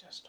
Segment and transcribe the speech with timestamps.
[0.00, 0.28] just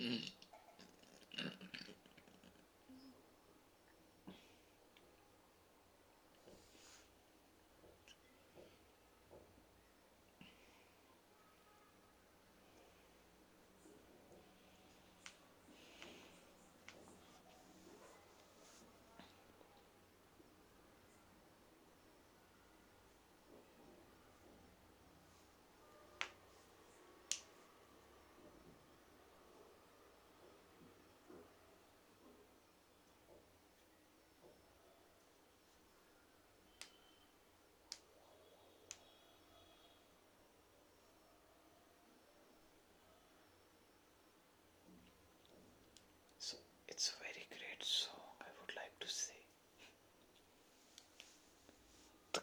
[0.00, 0.39] So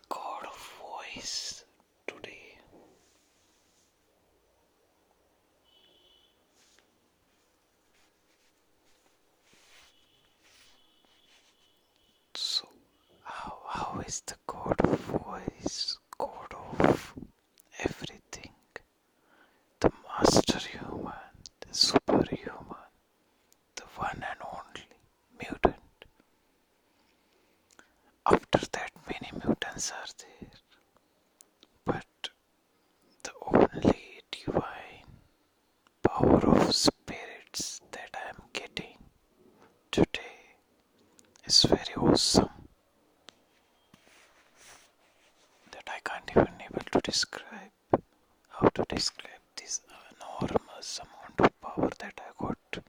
[0.09, 0.71] God of
[1.15, 1.63] Voice
[2.07, 2.57] today.
[12.35, 12.67] So,
[13.23, 17.13] how, how is the God of Voice, God of
[17.79, 18.51] everything?
[19.79, 21.13] The Master Human,
[21.61, 22.87] the Superhuman,
[23.75, 24.87] the one and only
[25.39, 25.75] mutant.
[28.25, 30.49] After that, many mutants are there,
[31.85, 32.29] but
[33.23, 35.05] the only divine
[36.03, 38.97] power of spirits that I am getting
[39.91, 40.55] today
[41.45, 42.49] is very awesome
[45.71, 48.03] that I can't even able to describe
[48.49, 49.81] how to describe this
[50.21, 52.83] enormous amount of power that I got.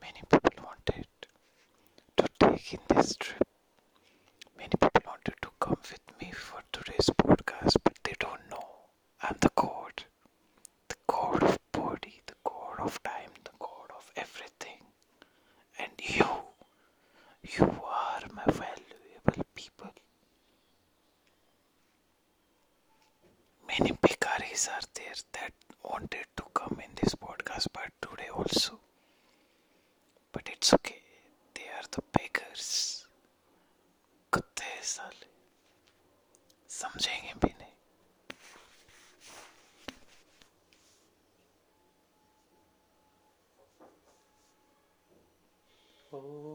[0.00, 1.06] Many people wanted
[2.16, 3.42] to take in this trip.
[4.56, 8.68] Many people wanted to come with me for today's podcast, but they don't know
[9.22, 10.04] I'm the God.
[10.88, 14.80] The God of body, the God of time, the God of everything.
[15.78, 16.26] And you,
[17.42, 19.90] you are my valuable people.
[23.66, 25.52] Many bikaris are there that
[25.91, 28.79] wanted to come in this podcast, but today also.
[30.31, 31.01] But it's okay.
[31.55, 33.03] They are the beggars.
[34.33, 35.27] कुत्ते हैं साले
[36.69, 37.75] समझेंगे भी नहीं
[46.13, 46.50] ॐ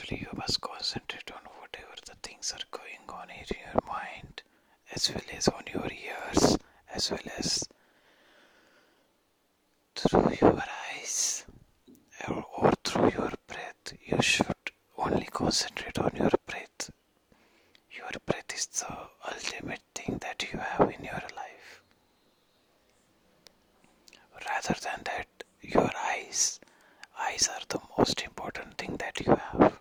[0.00, 4.42] Actually, you must concentrate on whatever the things are going on in your mind,
[4.94, 6.56] as well as on your ears,
[6.94, 7.64] as well as
[9.96, 10.62] through your
[10.94, 11.44] eyes
[12.28, 13.92] or, or through your breath.
[14.06, 14.54] You should
[14.96, 16.90] only concentrate on your breath.
[17.90, 21.82] Your breath is the ultimate thing that you have in your life.
[24.46, 25.26] Rather than that,
[25.60, 26.60] your eyes.
[27.18, 29.77] Eyes are the most important thing that you have.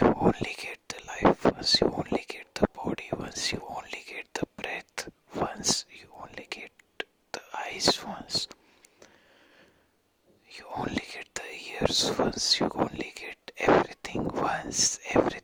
[0.00, 4.26] You only get the life once, you only get the body once, you only get
[4.34, 6.70] the breath once, you only get
[7.32, 8.48] the eyes once.
[10.56, 11.42] You only get the
[11.80, 15.41] ears once, you only get everything once, everything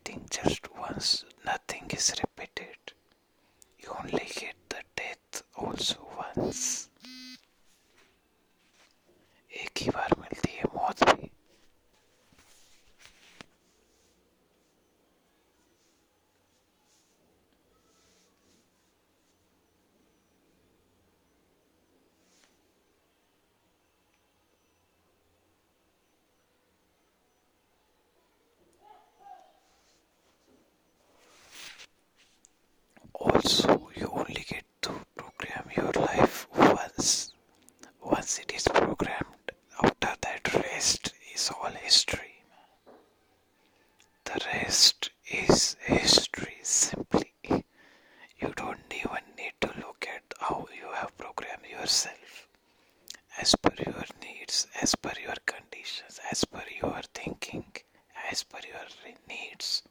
[58.69, 58.87] your
[59.29, 59.83] needs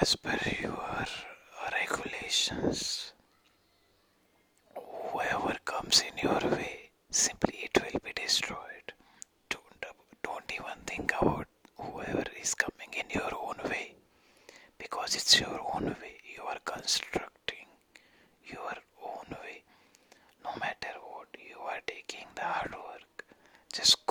[0.00, 1.06] as per your
[1.72, 3.12] regulations.
[4.74, 8.92] Whoever comes in your way, simply it will be destroyed.
[9.48, 9.84] Don't,
[10.22, 11.46] don't even think about
[11.76, 13.94] whoever is coming in your own way
[14.78, 16.16] because it's your own way.
[16.36, 17.66] You are constructing
[18.44, 19.62] your own way.
[20.44, 23.24] No matter what, you are taking the hard work.
[23.72, 24.06] Just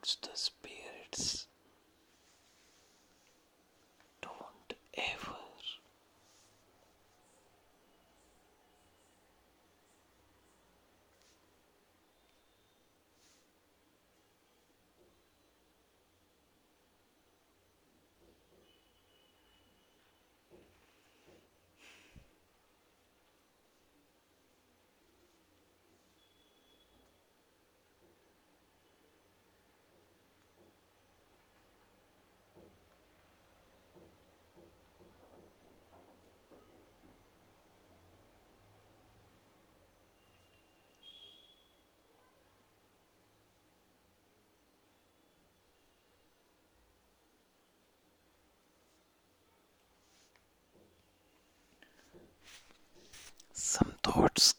[0.00, 1.46] forget about the spirits.
[4.22, 5.36] Don't ever.
[54.20, 54.54] Some thoughts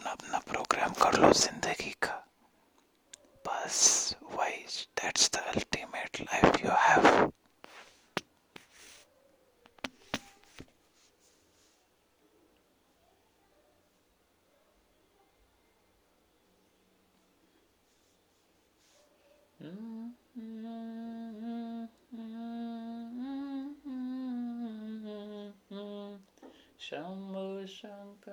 [0.00, 2.14] अपना अपना programme कर लो ज़िंदगी का।
[3.46, 3.80] बस
[4.36, 7.09] wise that's the ultimate life you have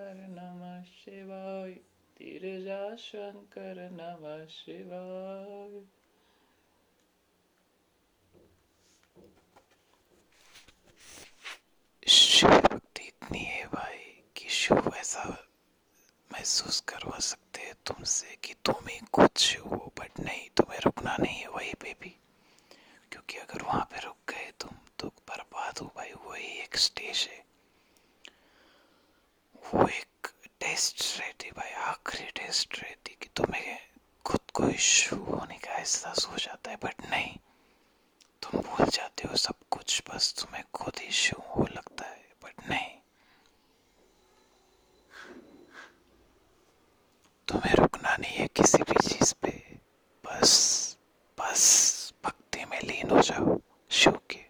[0.07, 1.71] Shankar नमः शिवाय।
[2.17, 5.81] तिरजा शंकर नमः शिवाय।
[12.07, 15.23] शिव भक्ति इतनी है भाई कि शिव ऐसा
[16.33, 19.29] महसूस करवा सकते हैं तुमसे कि तुम ही खुद
[19.65, 22.15] हो बट नहीं, तुम्हें रुकना नहीं है वही पे भी।
[23.11, 27.46] क्योंकि अगर वहाँ पे रुक गए तुम तो बर्बाद हो भाई, वही एक स्टेज है।
[29.73, 30.27] वो एक
[30.61, 33.77] टेस्ट रहती भाई, आखिरी टेस्ट रहती कि तुम्हें
[34.25, 37.35] खुद को इशू होने का एहसास हो जाता है बट नहीं।
[38.43, 42.95] तुम भूल जाते हो सब कुछ, बस तुम्हें खुद इशू हो लगता है बट नहीं
[47.47, 49.51] तुम्हें रुकना नहीं है किसी भी चीज़ पे
[50.23, 50.51] बस
[51.37, 51.63] बस
[52.25, 53.57] भक्ति में लीन हो जाओ
[53.91, 54.45] शिव के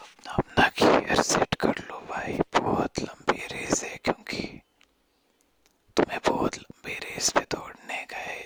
[0.00, 4.42] अपना अपना गियर सेट कर लो भाई बहुत लंबी रेस है क्योंकि
[5.96, 8.38] तुम्हें बहुत लंबी रेस पे दौड़ने का है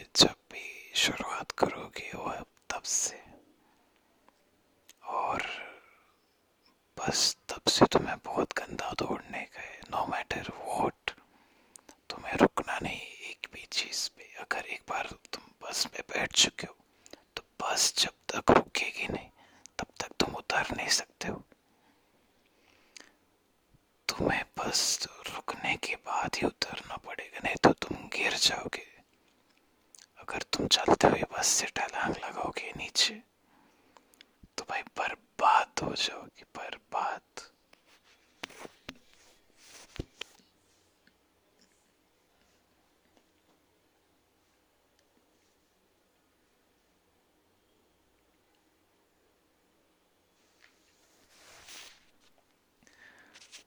[15.82, 16.74] बस में बैठ चुके हो
[17.36, 19.28] तो बस जब तक रुकेगी नहीं
[19.78, 21.42] तब तक तुम उतर नहीं सकते हो
[24.08, 24.82] तुम्हें बस
[25.28, 28.86] रुकने के बाद ही उतरना पड़ेगा नहीं तो तुम गिर जाओगे
[30.22, 33.22] अगर तुम चलते हुए बस से ढलांग लगाओगे नीचे
[34.58, 37.50] तो भाई बर्बाद हो जाओगे बर्बाद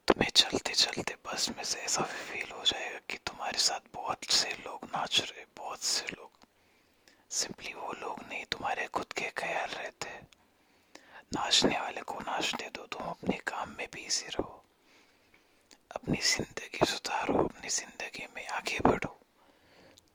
[0.08, 4.50] तुम्हें चलते चलते बस में से ऐसा फील हो जाएगा कि तुम्हारे साथ बहुत से
[4.64, 6.30] लोग नाच रहे बहुत से लोग।
[7.30, 10.08] सिंपली वो लोग नहीं तुम्हारे खुद के ख्याल रहते
[11.36, 14.62] नाचने वाले को नाचने दो तुम अपने काम में बिज़ी रहो।
[15.96, 19.16] अपनी ज़िंदगी सुधारो अपनी ज़िंदगी में आगे बढ़ो।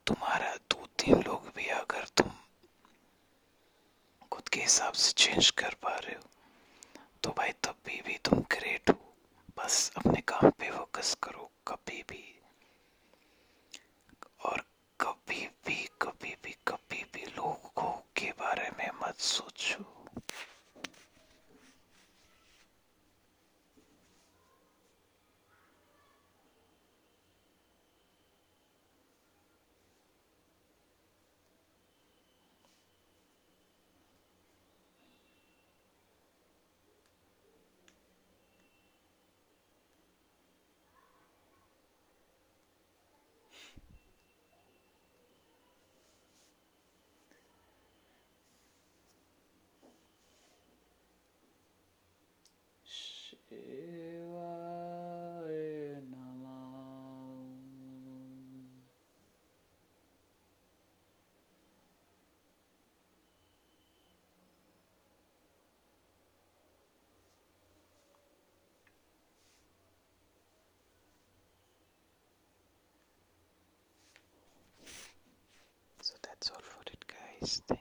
[0.08, 2.32] तुम्हारा दो तीन लोग भी अगर तुम
[4.32, 6.30] खुद के हिसाब से चेंज कर पा रहे हो
[7.24, 9.01] तो भाई तब भी, भी तुम ग्रेट हो।
[9.64, 12.42] बस अपने काम पे फोकस करो, कभी भी।
[14.46, 14.62] और
[15.02, 20.01] कभी भी कभी भी कभी भी लोगों के बारे में मत सोचो।
[77.44, 77.81] So